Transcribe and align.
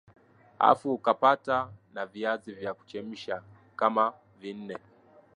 afu 0.69 0.93
ukapata 0.93 1.73
na 1.93 2.05
viazi 2.05 2.53
vya 2.53 2.73
kuchemsha 2.73 3.43
kama 3.75 4.13
vinne 4.39 4.75